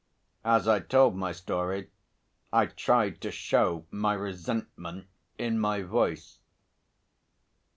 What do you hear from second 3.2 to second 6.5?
to show my resentment in my voice.